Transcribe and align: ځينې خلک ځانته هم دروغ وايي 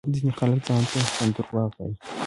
ځينې 0.13 0.31
خلک 0.39 0.59
ځانته 0.67 0.99
هم 1.17 1.29
دروغ 1.35 1.49
وايي 1.75 1.93